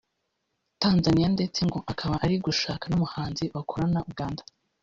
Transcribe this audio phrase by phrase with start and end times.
[0.81, 4.41] Tanzania ndetse ngo akaba ari gushaka n'umuhanzi bakorana Uganda